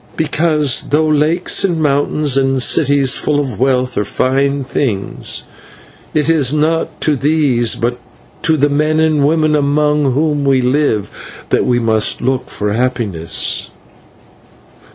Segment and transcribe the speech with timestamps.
[0.17, 5.43] "Because, though lakes and mountains and cities full of wealth are fine things,
[6.15, 7.99] it is not to these, but
[8.41, 13.69] to the men and women among whom we live, that we must look for happiness."